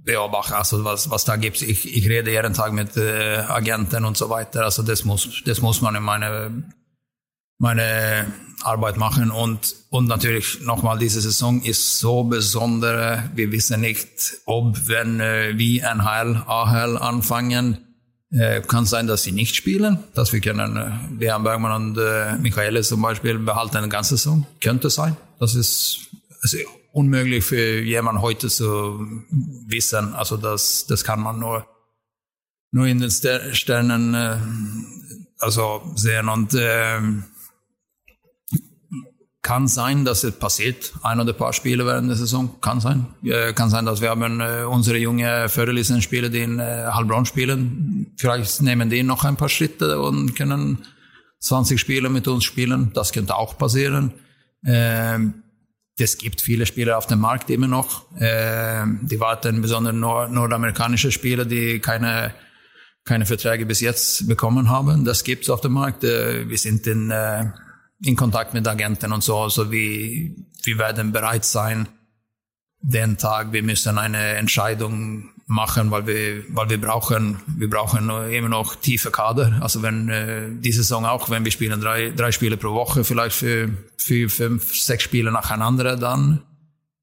beobachten, 0.05 0.53
also 0.53 0.85
was, 0.85 1.09
was 1.09 1.25
da 1.25 1.35
gibt. 1.35 1.61
Ich, 1.61 1.97
ich 1.97 2.07
rede 2.07 2.31
jeden 2.31 2.53
Tag 2.53 2.71
mit 2.71 2.95
äh, 2.95 3.39
Agenten 3.39 4.05
und 4.05 4.15
so 4.15 4.29
weiter. 4.29 4.63
Also 4.63 4.83
das 4.83 5.03
muss, 5.03 5.43
das 5.45 5.61
muss 5.61 5.81
man 5.81 5.95
in 5.95 6.03
meine, 6.03 6.63
meine 7.57 8.31
Arbeit 8.63 8.95
machen. 8.95 9.31
Und, 9.31 9.75
und 9.89 10.07
natürlich 10.07 10.61
nochmal, 10.61 10.97
diese 10.97 11.19
Saison 11.19 11.61
ist 11.61 11.99
so 11.99 12.23
besonders. 12.23 13.23
Wir 13.35 13.51
wissen 13.51 13.81
nicht, 13.81 14.07
ob, 14.45 14.87
wenn 14.87 15.19
äh, 15.19 15.57
wie 15.57 15.79
NHL, 15.79 16.43
AHL 16.47 16.97
anfangen, 16.97 17.84
äh, 18.31 18.61
kann 18.61 18.85
sein, 18.85 19.07
dass 19.07 19.23
sie 19.23 19.31
nicht 19.31 19.55
spielen, 19.55 19.99
dass 20.13 20.33
wir 20.33 20.41
können 20.41 20.77
äh, 20.77 20.91
Leon 21.19 21.43
Bergmann 21.43 21.71
und 21.71 21.97
äh, 21.97 22.37
Michaele 22.37 22.81
zum 22.81 23.01
Beispiel 23.01 23.37
behalten 23.39 23.77
eine 23.77 23.89
ganze 23.89 24.17
Saison. 24.17 24.45
Könnte 24.61 24.89
sein. 24.89 25.15
Das 25.39 25.55
ist 25.55 26.09
also 26.41 26.57
unmöglich 26.91 27.43
für 27.43 27.81
jemanden 27.81 28.21
heute 28.21 28.49
zu 28.49 29.05
wissen. 29.67 30.13
Also 30.15 30.37
das, 30.37 30.85
das 30.87 31.03
kann 31.03 31.19
man 31.19 31.39
nur 31.39 31.65
nur 32.71 32.87
in 32.87 32.99
den 32.99 33.09
Sternen 33.09 34.13
äh, 34.13 34.37
also 35.39 35.81
sehen 35.95 36.27
und 36.27 36.53
äh, 36.55 36.99
kann 39.45 39.67
sein, 39.67 40.05
dass 40.05 40.23
es 40.23 40.39
passiert, 40.39 40.91
ein 41.03 41.19
oder 41.19 41.31
ein 41.31 41.37
paar 41.37 41.53
Spiele 41.53 41.85
während 41.85 42.09
der 42.09 42.15
Saison. 42.15 42.59
Kann 42.61 42.81
sein. 42.81 43.05
Äh, 43.23 43.53
kann 43.53 43.69
sein, 43.69 43.85
dass 43.85 44.01
wir 44.01 44.09
haben 44.09 44.41
äh, 44.41 44.63
unsere 44.63 44.97
junge 44.97 45.49
Förderlistenspieler, 45.49 46.29
die 46.29 46.39
in 46.39 46.57
äh, 46.57 46.87
Heilbronn 46.91 47.27
spielen. 47.27 48.11
Vielleicht 48.17 48.63
nehmen 48.63 48.89
die 48.89 49.03
noch 49.03 49.23
ein 49.23 49.37
paar 49.37 49.49
Schritte 49.49 50.01
und 50.01 50.35
können 50.35 50.79
20 51.41 51.79
Spiele 51.79 52.09
mit 52.09 52.27
uns 52.27 52.43
spielen. 52.43 52.89
Das 52.95 53.11
könnte 53.11 53.35
auch 53.35 53.55
passieren. 53.55 54.13
Ähm, 54.65 55.43
es 55.95 56.17
gibt 56.17 56.41
viele 56.41 56.65
Spieler 56.65 56.97
auf 56.97 57.05
dem 57.05 57.19
Markt 57.19 57.51
immer 57.51 57.67
noch. 57.67 58.05
Ähm, 58.19 59.01
die 59.03 59.19
warten, 59.19 59.61
besonders 59.61 59.93
nord 59.93 60.31
nordamerikanische 60.31 61.11
Spieler, 61.11 61.45
die 61.45 61.79
keine 61.79 62.33
keine 63.07 63.27
Verträge 63.27 63.67
bis 63.67 63.81
jetzt 63.81 64.27
bekommen 64.27 64.71
haben. 64.71 65.05
Das 65.05 65.23
gibt 65.23 65.43
es 65.43 65.51
auf 65.51 65.61
dem 65.61 65.73
Markt. 65.73 66.03
Äh, 66.03 66.49
wir 66.49 66.57
sind 66.57 66.87
in 66.87 67.11
äh, 67.11 67.51
in 68.03 68.15
Kontakt 68.15 68.53
mit 68.53 68.67
Agenten 68.67 69.11
und 69.11 69.23
so. 69.23 69.37
Also 69.37 69.71
wir, 69.71 70.31
wir 70.63 70.77
werden 70.77 71.11
bereit 71.11 71.45
sein, 71.45 71.87
den 72.81 73.17
Tag, 73.17 73.51
wir 73.51 73.63
müssen 73.63 73.97
eine 73.97 74.35
Entscheidung 74.35 75.29
machen, 75.47 75.91
weil 75.91 76.07
wir, 76.07 76.43
weil 76.49 76.69
wir 76.69 76.81
brauchen, 76.81 77.39
wir 77.47 77.69
brauchen 77.69 78.09
immer 78.31 78.49
noch 78.49 78.75
tiefe 78.75 79.11
Kader. 79.11 79.59
Also 79.61 79.81
wenn 79.81 80.09
äh, 80.09 80.49
die 80.51 80.71
Saison 80.71 81.05
auch, 81.05 81.29
wenn 81.29 81.45
wir 81.45 81.51
spielen 81.51 81.79
drei, 81.81 82.09
drei 82.09 82.31
Spiele 82.31 82.57
pro 82.57 82.73
Woche, 82.73 83.03
vielleicht 83.03 83.35
für 83.35 83.69
vier, 83.97 84.29
fünf, 84.29 84.75
sechs 84.75 85.03
Spiele 85.03 85.31
nacheinander, 85.31 85.95
dann 85.95 86.41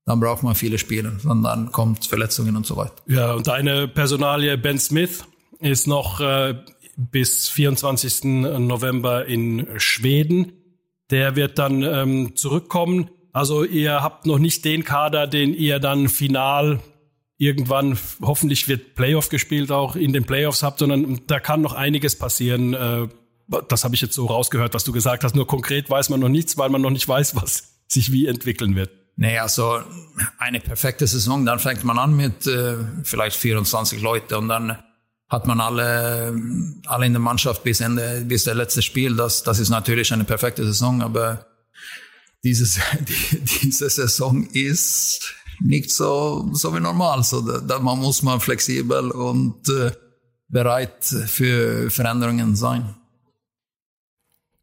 dann 0.05 0.19
braucht 0.19 0.43
man 0.43 0.55
viele 0.55 0.79
Spiele 0.79 1.17
und 1.25 1.43
dann 1.43 1.71
kommt 1.71 2.07
Verletzungen 2.07 2.57
und 2.57 2.67
so 2.67 2.77
weiter. 2.77 2.95
Ja, 3.07 3.35
und 3.35 3.47
deine 3.47 3.87
Personalie 3.87 4.59
Ben 4.59 4.79
Smith 4.79 5.25
ist 5.61 5.87
noch 5.87 6.21
äh, 6.21 6.57
bis 6.97 7.49
24. 7.49 8.25
November 8.25 9.27
in 9.27 9.69
Schweden. 9.77 10.53
Der 11.13 11.37
wird 11.37 11.59
dann 11.59 11.83
ähm, 11.83 12.35
zurückkommen. 12.35 13.11
Also 13.33 13.65
ihr 13.65 14.03
habt 14.03 14.27
noch 14.27 14.39
nicht 14.39 14.65
den 14.65 14.83
Kader, 14.83 15.27
den 15.29 15.55
ihr 15.55 15.79
dann 15.79 16.09
final 16.09 16.81
irgendwann, 17.39 17.99
hoffentlich 18.21 18.69
wird 18.69 18.95
Playoff 18.95 19.29
gespielt, 19.29 19.71
auch 19.71 19.95
in 19.95 20.13
den 20.13 20.25
Playoffs 20.25 20.63
habt, 20.63 20.79
sondern 20.79 21.21
da 21.27 21.39
kann 21.39 21.61
noch 21.61 21.75
einiges 21.75 22.17
passieren. 22.17 22.73
Äh, 22.73 23.09
das 23.69 23.85
habe 23.85 23.95
ich 23.95 24.01
jetzt 24.01 24.15
so 24.15 24.27
rausgehört, 24.27 24.75
was 24.75 24.85
du 24.85 24.93
gesagt 24.93 25.25
hast. 25.25 25.37
Nur 25.37 25.47
konkret 25.47 25.91
weiß 25.91 26.09
man 26.09 26.21
noch 26.21 26.29
nichts, 26.29 26.57
weil 26.57 26.71
man 26.71 26.81
noch 26.81 26.91
nicht 26.91 27.07
weiß, 27.07 27.37
was 27.43 27.83
sich 27.89 28.11
wie 28.13 28.27
entwickeln 28.27 28.75
wird. 28.75 28.91
Nee, 29.17 29.39
also 29.39 29.81
eine 30.39 30.61
perfekte 30.61 31.07
Saison, 31.07 31.45
dann 31.45 31.59
fängt 31.59 31.85
man 31.85 31.99
an 31.99 32.17
mit 32.17 32.47
äh, 32.47 32.77
vielleicht 33.03 33.37
24 33.37 34.01
Leute 34.01 34.39
und 34.39 34.49
dann 34.49 34.79
hat 35.33 35.47
man 35.47 35.61
alle, 35.61 36.39
alle 36.87 37.07
in 37.07 37.15
der 37.15 37.21
Mannschaft 37.21 37.65
bis 37.65 37.81
Ende, 37.81 38.23
bis 38.27 38.45
der 38.45 38.55
letzte 38.55 38.83
Spiel. 38.83 39.17
Das, 39.17 39.43
das 39.43 39.59
ist 39.59 39.71
natürlich 39.71 40.13
eine 40.13 40.25
perfekte 40.25 40.63
Saison, 40.65 41.01
aber 41.01 41.47
dieses, 42.45 42.79
die, 43.01 43.41
diese 43.41 43.89
Saison 43.89 44.47
ist 44.53 45.35
nicht 45.59 45.91
so, 45.91 46.51
so 46.53 46.75
wie 46.75 46.81
normal. 46.81 47.25
So, 47.25 47.41
da, 47.41 47.61
da 47.61 47.79
man 47.79 47.99
muss 47.99 48.23
man 48.23 48.41
flexibel 48.41 49.11
und 49.11 49.67
äh, 49.71 49.93
bereit 50.49 51.03
für 51.03 51.91
Veränderungen 51.91 52.55
sein. 52.55 52.95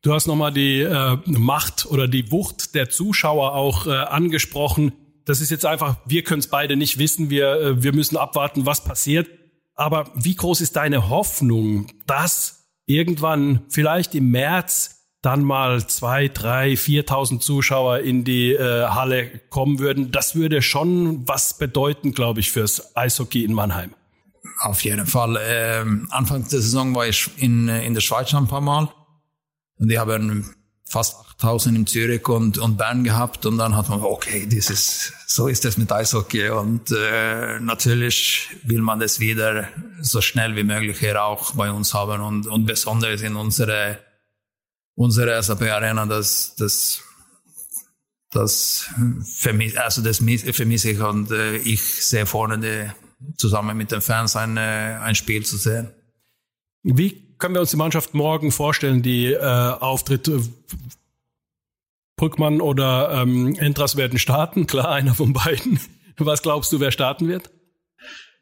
Du 0.04 0.14
hast 0.14 0.28
nochmal 0.28 0.54
die 0.54 0.82
äh, 0.82 1.18
Macht 1.26 1.88
oder 1.88 2.08
die 2.08 2.32
Wucht 2.32 2.76
der 2.76 2.92
Zuschauer 2.92 3.56
auch 3.56 3.88
äh, 3.88 3.90
angesprochen. 3.90 4.94
Das 5.26 5.42
ist 5.42 5.50
jetzt 5.50 5.66
einfach, 5.66 5.98
wir 6.06 6.24
können 6.24 6.40
es 6.40 6.48
beide 6.48 6.76
nicht 6.76 7.00
wissen. 7.00 7.32
Wir, 7.32 7.54
äh, 7.54 7.84
wir 7.84 7.94
müssen 7.94 8.18
abwarten, 8.18 8.68
was 8.68 8.84
passiert. 8.84 9.39
Aber 9.80 10.12
wie 10.14 10.36
groß 10.36 10.60
ist 10.60 10.76
deine 10.76 11.08
Hoffnung, 11.08 11.88
dass 12.06 12.66
irgendwann 12.86 13.62
vielleicht 13.70 14.14
im 14.14 14.30
März 14.30 15.06
dann 15.22 15.42
mal 15.42 15.88
zwei, 15.88 16.28
drei, 16.28 16.76
viertausend 16.76 17.44
Zuschauer 17.44 18.00
in 18.00 18.26
die 18.26 18.52
äh, 18.52 18.88
Halle 18.88 19.40
kommen 19.50 19.80
würden? 19.80 20.12
Das 20.12 20.36
würde 20.36 20.62
schon 20.62 21.26
was 21.30 21.58
bedeuten, 21.58 22.12
glaube 22.12 22.42
ich, 22.42 22.52
fürs 22.52 22.94
Eishockey 22.98 23.46
in 23.46 23.54
Mannheim. 23.54 23.96
Auf 24.60 24.84
jeden 24.84 25.06
Fall. 25.06 25.40
Ähm, 25.42 26.10
Anfang 26.12 26.42
der 26.42 26.60
Saison 26.60 26.94
war 26.94 27.08
ich 27.08 27.30
in, 27.38 27.70
in 27.70 27.94
der 27.94 28.02
Schweiz 28.02 28.32
schon 28.32 28.44
ein 28.44 28.50
paar 28.50 28.60
Mal. 28.60 28.90
Und 29.78 29.90
die 29.90 29.98
haben 29.98 30.54
fast 30.84 31.16
8000 31.40 31.78
in 31.78 31.88
Zürich 31.88 32.28
und, 32.28 32.58
und 32.58 32.78
Bern 32.78 33.06
gehabt 33.06 33.46
und 33.46 33.58
dann 33.58 33.76
hat 33.76 33.88
man, 33.88 34.02
okay, 34.02 34.46
das 34.46 34.70
ist, 34.70 35.14
so 35.26 35.48
ist 35.48 35.64
es 35.64 35.78
mit 35.78 35.90
Eishockey 35.90 36.50
und 36.50 36.92
äh, 36.92 37.60
natürlich 37.62 38.50
will 38.64 38.82
man 38.82 39.00
das 39.00 39.22
wieder 39.22 39.70
so 40.02 40.20
schnell 40.20 40.58
wie 40.58 40.66
möglich 40.66 41.00
hier 41.00 41.24
auch 41.24 41.54
bei 41.54 41.72
uns 41.72 41.94
haben 41.94 42.22
und, 42.22 42.46
und 42.46 42.66
besonders 42.66 43.22
in 43.22 43.38
unsere, 43.38 44.00
unsere 44.96 45.42
SAP 45.42 45.62
Arena, 45.62 46.06
das, 46.06 46.56
das, 46.58 47.04
das 48.32 48.90
vermisse, 49.24 49.82
also 49.82 50.02
das 50.02 50.18
vermisse 50.18 50.92
ich 50.92 51.00
und 51.00 51.32
äh, 51.32 51.56
ich 51.58 51.82
sehe 51.82 52.26
vorne 52.26 52.60
die, 52.60 52.92
zusammen 53.38 53.78
mit 53.78 53.92
den 53.94 54.02
Fans 54.02 54.36
ein, 54.36 54.58
äh, 54.58 54.98
ein 55.02 55.16
Spiel 55.16 55.46
zu 55.46 55.56
sehen. 55.56 55.88
Wie 56.84 57.36
können 57.38 57.54
wir 57.54 57.62
uns 57.62 57.72
die 57.72 57.78
Mannschaft 57.78 58.14
morgen 58.14 58.52
vorstellen, 58.52 59.02
die 59.02 59.32
äh, 59.32 59.40
auftritt? 59.40 60.30
Brückmann 62.20 62.60
oder 62.60 63.22
ähm, 63.22 63.56
Entras 63.56 63.96
werden 63.96 64.20
starten, 64.20 64.68
klar, 64.68 64.90
einer 64.92 65.16
von 65.16 65.32
beiden. 65.32 65.80
Was 66.18 66.42
glaubst 66.42 66.72
du, 66.74 66.82
wer 66.82 66.92
starten 66.92 67.30
wird? 67.30 67.50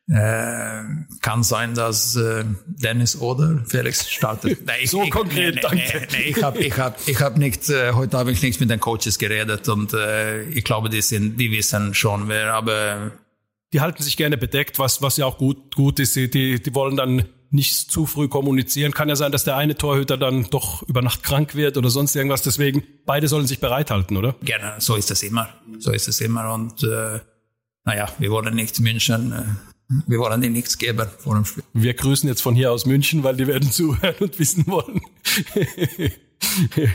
Äh, 0.10 0.84
kann 1.22 1.43
sein, 1.43 1.75
dass 1.75 2.15
äh, 2.15 2.43
Dennis 2.65 3.19
oder 3.22 3.63
Felix 3.67 4.10
startet. 4.10 4.60
Nee, 4.65 4.88
so 4.88 5.03
ich, 5.03 5.12
konkret, 5.12 5.55
nee, 5.55 5.62
danke. 5.62 6.07
Nee, 6.12 6.29
ich 6.29 6.41
habe 6.41 6.60
ich 6.60 6.77
hab, 6.77 7.07
ich 7.07 7.22
hab 7.22 7.38
nicht, 7.38 7.69
äh, 7.69 7.91
heute 7.93 8.17
habe 8.17 8.31
ich 8.31 8.41
nichts 8.41 8.60
mit 8.60 8.72
den 8.72 8.79
Coaches 8.79 9.19
geredet 9.19 9.69
und 9.69 9.93
äh, 9.93 10.43
ich 10.43 10.63
glaube, 10.63 10.89
die, 10.89 11.01
sind, 11.01 11.38
die 11.38 11.51
wissen 11.51 11.93
schon, 11.93 12.29
wer, 12.29 12.53
aber... 12.53 13.12
Die 13.74 13.81
halten 13.81 14.01
sich 14.01 14.17
gerne 14.17 14.38
bedeckt, 14.38 14.79
was, 14.79 15.03
was 15.03 15.17
ja 15.17 15.25
auch 15.25 15.38
gut, 15.38 15.75
gut 15.75 16.00
ist. 16.00 16.15
Die, 16.15 16.29
die 16.29 16.74
wollen 16.74 16.96
dann 16.96 17.25
nicht 17.49 17.91
zu 17.91 18.05
früh 18.05 18.27
kommunizieren. 18.27 18.91
Kann 18.91 19.09
ja 19.09 19.15
sein, 19.15 19.31
dass 19.31 19.43
der 19.43 19.55
eine 19.55 19.75
Torhüter 19.75 20.17
dann 20.17 20.47
doch 20.49 20.83
über 20.83 21.01
Nacht 21.01 21.23
krank 21.23 21.55
wird 21.55 21.77
oder 21.77 21.89
sonst 21.89 22.15
irgendwas. 22.15 22.41
Deswegen, 22.41 22.83
beide 23.05 23.27
sollen 23.27 23.47
sich 23.47 23.59
bereithalten, 23.59 24.17
oder? 24.17 24.35
Gerne, 24.43 24.75
so 24.79 24.95
ist 24.95 25.11
es 25.11 25.23
immer. 25.23 25.49
So 25.79 25.91
ist 25.91 26.07
es 26.07 26.19
immer. 26.21 26.53
Und 26.53 26.83
äh, 26.83 27.19
naja, 27.85 28.09
wir 28.19 28.31
wollen 28.31 28.53
nicht 28.55 28.79
München, 28.79 29.31
äh, 29.31 29.43
wir 30.07 30.19
wollen 30.19 30.43
ihnen 30.43 30.53
nichts 30.53 30.77
geben 30.77 31.07
vor 31.17 31.35
dem 31.35 31.45
Spiel. 31.45 31.63
Wir 31.73 31.93
grüßen 31.93 32.27
jetzt 32.27 32.41
von 32.41 32.55
hier 32.55 32.71
aus 32.71 32.85
München, 32.85 33.23
weil 33.23 33.37
die 33.37 33.47
werden 33.47 33.71
zuhören 33.71 34.15
und 34.19 34.37
wissen 34.39 34.67
wollen. 34.67 35.01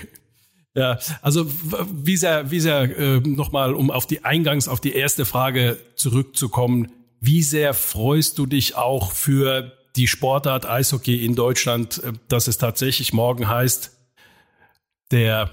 ja, 0.74 0.98
also 1.22 1.46
wie 1.90 2.16
sehr, 2.16 2.50
wie 2.50 2.60
sehr 2.60 2.98
äh, 2.98 3.20
nochmal, 3.20 3.72
um 3.74 3.90
auf 3.90 4.06
die 4.06 4.24
Eingangs, 4.24 4.68
auf 4.68 4.80
die 4.80 4.92
erste 4.92 5.24
Frage 5.24 5.78
zurückzukommen, 5.94 6.92
wie 7.20 7.42
sehr 7.42 7.72
freust 7.72 8.36
du 8.38 8.46
dich 8.46 8.76
auch 8.76 9.12
für 9.12 9.72
die 9.96 10.08
Sportart 10.08 10.66
Eishockey 10.66 11.24
in 11.24 11.34
Deutschland, 11.34 12.02
äh, 12.02 12.12
dass 12.28 12.48
es 12.48 12.58
tatsächlich 12.58 13.12
morgen 13.12 13.48
heißt, 13.48 13.90
der 15.10 15.50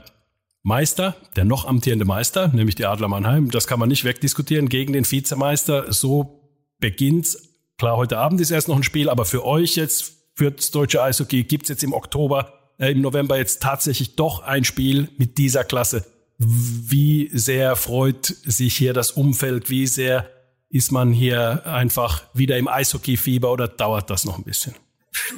Meister, 0.64 1.16
der 1.36 1.46
noch 1.46 1.66
amtierende 1.66 2.06
Meister, 2.06 2.50
nämlich 2.50 2.76
die 2.76 2.86
Adler 2.86 3.08
Mannheim, 3.08 3.52
das 3.52 3.68
kann 3.68 3.80
man 3.80 3.90
nicht 3.90 4.04
wegdiskutieren, 4.04 4.70
gegen 4.70 4.94
den 4.94 5.10
Vizemeister. 5.10 5.92
So 5.92 6.52
beginnt's. 6.80 7.50
Klar, 7.78 7.98
heute 7.98 8.18
Abend 8.18 8.42
ist 8.42 8.52
erst 8.52 8.68
noch 8.68 8.76
ein 8.76 8.84
Spiel, 8.84 9.10
aber 9.10 9.26
für 9.26 9.46
euch 9.46 9.76
jetzt, 9.76 10.14
für 10.36 10.52
das 10.52 10.72
deutsche 10.72 11.02
Eishockey, 11.02 11.44
gibt's 11.44 11.70
jetzt 11.70 11.84
im 11.84 11.94
Oktober, 11.94 12.54
äh, 12.78 12.92
im 12.92 13.02
November 13.02 13.38
jetzt 13.38 13.62
tatsächlich 13.62 14.16
doch 14.16 14.42
ein 14.44 14.64
Spiel 14.64 15.10
mit 15.18 15.38
dieser 15.38 15.64
Klasse. 15.64 16.06
Wie 16.38 17.30
sehr 17.34 17.76
freut 17.76 18.26
sich 18.26 18.76
hier 18.76 18.94
das 18.94 19.12
Umfeld? 19.12 19.70
Wie 19.70 19.88
sehr 19.88 20.30
ist 20.70 20.92
man 20.92 21.12
hier 21.12 21.66
einfach 21.66 22.24
wieder 22.34 22.58
im 22.58 22.68
Eishockey-Fieber 22.68 23.52
oder 23.52 23.68
dauert 23.68 24.10
das 24.10 24.26
noch 24.26 24.38
ein 24.38 24.44
bisschen? 24.44 24.76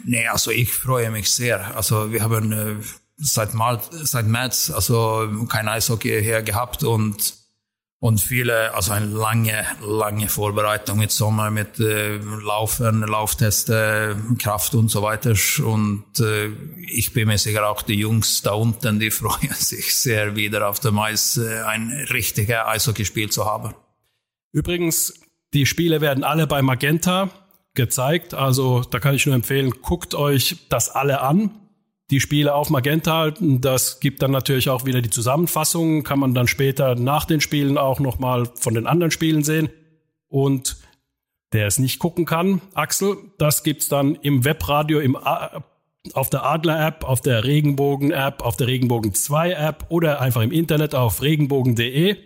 Nee, 0.04 0.28
also 0.28 0.52
ich 0.52 0.72
freue 0.72 1.10
mich 1.12 1.32
sehr. 1.32 1.76
Also 1.76 2.12
wir 2.12 2.22
haben 2.22 2.52
äh, 2.52 2.76
seit, 3.18 3.54
Mal, 3.54 3.80
seit 3.92 4.28
März 4.28 4.72
also 4.72 5.46
kein 5.48 5.68
Eishockey 5.68 6.22
hier 6.22 6.42
gehabt 6.42 6.84
und 6.84 7.42
und 8.04 8.20
viele, 8.20 8.74
also 8.74 8.94
eine 8.94 9.06
lange, 9.06 9.64
lange 9.86 10.28
Vorbereitung 10.28 10.98
mit 10.98 11.12
Sommer, 11.12 11.52
mit 11.52 11.80
äh, 11.80 12.18
Laufen, 12.18 13.02
Laufteste, 13.02 14.18
Kraft 14.40 14.74
und 14.74 14.90
so 14.90 15.04
weiter. 15.04 15.36
Und 15.64 16.20
äh, 16.20 16.48
ich 16.88 17.14
bin 17.14 17.28
mir 17.28 17.38
sicher 17.38 17.70
auch 17.70 17.84
die 17.84 17.94
Jungs 17.94 18.42
da 18.42 18.54
unten, 18.54 19.00
die 19.00 19.12
freuen 19.12 19.54
sich 19.54 19.96
sehr 19.96 20.36
wieder 20.36 20.68
auf 20.68 20.80
dem 20.80 20.98
Eis 20.98 21.38
ein 21.38 21.92
richtiges 22.10 22.58
Eishockeyspiel 22.66 23.30
zu 23.30 23.46
haben. 23.46 23.76
Übrigens, 24.52 25.14
die 25.54 25.66
Spiele 25.66 26.02
werden 26.02 26.24
alle 26.24 26.48
bei 26.48 26.62
Magenta 26.62 27.30
gezeigt. 27.74 28.34
Also 28.34 28.82
da 28.82 29.00
kann 29.00 29.16
ich 29.16 29.26
nur 29.26 29.36
empfehlen, 29.36 29.72
guckt 29.82 30.16
euch 30.16 30.68
das 30.70 30.90
alle 30.90 31.22
an. 31.22 31.52
Die 32.10 32.20
Spiele 32.20 32.54
auf 32.54 32.70
Magenta, 32.70 33.32
das 33.40 34.02
gibt 34.02 34.22
dann 34.22 34.32
natürlich 34.32 34.70
auch 34.70 34.86
wieder 34.86 35.02
die 35.02 35.10
Zusammenfassung, 35.10 36.04
kann 36.04 36.20
man 36.20 36.34
dann 36.34 36.48
später 36.48 36.96
nach 36.96 37.24
den 37.24 37.40
Spielen 37.40 37.78
auch 37.78 38.02
nochmal 38.02 38.50
von 38.56 38.74
den 38.74 38.86
anderen 38.86 39.12
Spielen 39.12 39.44
sehen. 39.44 39.70
Und 40.28 40.78
der 41.54 41.68
es 41.68 41.80
nicht 41.80 42.00
gucken 42.00 42.26
kann. 42.26 42.62
Axel, 42.74 43.18
das 43.38 43.64
gibt's 43.64 43.90
dann 43.90 44.16
im 44.16 44.46
Webradio, 44.46 45.00
im 45.00 45.18
auf 46.14 46.30
der 46.30 46.44
Adler-App, 46.44 47.04
auf 47.04 47.22
der 47.22 47.44
Regenbogen-App, 47.44 48.42
auf 48.42 48.58
der 48.58 48.68
Regenbogen 48.68 49.12
2-App 49.12 49.86
oder 49.90 50.20
einfach 50.20 50.42
im 50.42 50.52
Internet 50.52 50.96
auf 50.96 51.22
regenbogen.de. 51.22 52.18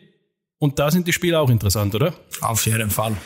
Und 0.60 0.80
da 0.80 0.90
sind 0.90 1.08
die 1.08 1.14
Spiele 1.14 1.40
auch 1.40 1.50
interessant, 1.50 1.96
oder? 1.96 2.14
Auf 2.42 2.66
jeden 2.66 2.90
Fall. 2.90 3.18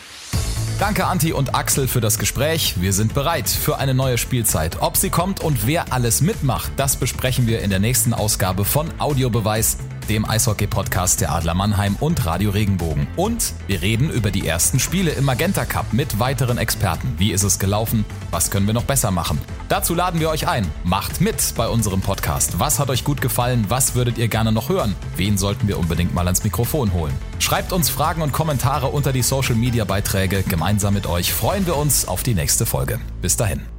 Danke 0.79 1.05
Anti 1.05 1.33
und 1.33 1.55
Axel 1.55 1.87
für 1.87 1.99
das 1.99 2.17
Gespräch. 2.17 2.75
Wir 2.79 2.93
sind 2.93 3.13
bereit 3.13 3.49
für 3.49 3.77
eine 3.77 3.93
neue 3.93 4.17
Spielzeit. 4.17 4.81
Ob 4.81 4.95
sie 4.95 5.09
kommt 5.09 5.41
und 5.41 5.67
wer 5.67 5.91
alles 5.91 6.21
mitmacht, 6.21 6.71
das 6.77 6.95
besprechen 6.95 7.47
wir 7.47 7.61
in 7.61 7.69
der 7.69 7.79
nächsten 7.79 8.13
Ausgabe 8.13 8.63
von 8.63 8.89
Audiobeweis, 8.97 9.77
dem 10.09 10.27
Eishockey-Podcast 10.27 11.21
der 11.21 11.31
Adler 11.31 11.53
Mannheim 11.53 11.95
und 11.99 12.25
Radio 12.25 12.49
Regenbogen. 12.49 13.07
Und 13.15 13.53
wir 13.67 13.81
reden 13.81 14.09
über 14.09 14.31
die 14.31 14.47
ersten 14.47 14.79
Spiele 14.79 15.11
im 15.11 15.23
Magenta 15.23 15.65
Cup 15.65 15.93
mit 15.93 16.19
weiteren 16.19 16.57
Experten. 16.57 17.13
Wie 17.17 17.31
ist 17.31 17.43
es 17.43 17.59
gelaufen? 17.59 18.03
Was 18.31 18.49
können 18.49 18.65
wir 18.65 18.73
noch 18.73 18.85
besser 18.85 19.11
machen? 19.11 19.39
Dazu 19.69 19.93
laden 19.93 20.19
wir 20.19 20.29
euch 20.29 20.47
ein. 20.47 20.67
Macht 20.83 21.21
mit 21.21 21.53
bei 21.55 21.67
unserem 21.67 22.01
Podcast. 22.01 22.59
Was 22.59 22.79
hat 22.79 22.89
euch 22.89 23.03
gut 23.03 23.21
gefallen? 23.21 23.65
Was 23.69 23.93
würdet 23.93 24.17
ihr 24.17 24.27
gerne 24.27 24.51
noch 24.51 24.69
hören? 24.69 24.95
Wen 25.15 25.37
sollten 25.37 25.67
wir 25.67 25.77
unbedingt 25.77 26.13
mal 26.13 26.25
ans 26.25 26.43
Mikrofon 26.43 26.91
holen? 26.91 27.13
Schreibt 27.37 27.71
uns 27.71 27.89
Fragen 27.89 28.21
und 28.21 28.31
Kommentare 28.31 28.87
unter 28.87 29.13
die 29.13 29.21
Social-Media-Beiträge. 29.21 30.43
Gemeinsam 30.43 30.95
mit 30.95 31.05
euch 31.05 31.31
freuen 31.31 31.67
wir 31.67 31.77
uns 31.77 32.07
auf 32.07 32.23
die 32.23 32.33
nächste 32.33 32.65
Folge. 32.65 32.99
Bis 33.21 33.37
dahin. 33.37 33.78